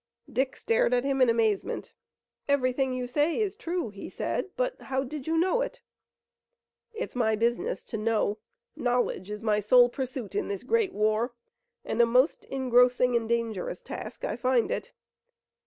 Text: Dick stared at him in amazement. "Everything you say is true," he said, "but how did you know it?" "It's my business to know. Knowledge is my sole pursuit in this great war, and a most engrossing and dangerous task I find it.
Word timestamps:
Dick 0.27 0.55
stared 0.55 0.95
at 0.95 1.03
him 1.03 1.21
in 1.21 1.29
amazement. 1.29 1.93
"Everything 2.49 2.91
you 2.91 3.05
say 3.05 3.39
is 3.39 3.55
true," 3.55 3.89
he 3.91 4.09
said, 4.09 4.49
"but 4.57 4.81
how 4.81 5.03
did 5.03 5.27
you 5.27 5.37
know 5.37 5.61
it?" 5.61 5.81
"It's 6.91 7.15
my 7.15 7.35
business 7.35 7.83
to 7.83 7.97
know. 7.99 8.39
Knowledge 8.75 9.29
is 9.29 9.43
my 9.43 9.59
sole 9.59 9.89
pursuit 9.89 10.33
in 10.33 10.47
this 10.47 10.63
great 10.63 10.91
war, 10.91 11.35
and 11.85 12.01
a 12.01 12.07
most 12.07 12.45
engrossing 12.45 13.15
and 13.15 13.29
dangerous 13.29 13.79
task 13.83 14.25
I 14.25 14.37
find 14.37 14.71
it. 14.71 14.91